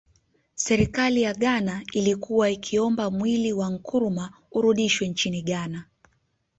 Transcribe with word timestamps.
Serikali 0.55 1.21
ya 1.21 1.33
Ghana 1.33 1.83
ilikuwa 1.93 2.49
ikiomba 2.49 3.11
mwili 3.11 3.53
wa 3.53 3.69
Nkrumah 3.69 4.31
urudishwe 4.51 5.07
nchini 5.07 5.41
Ghana 5.41 5.85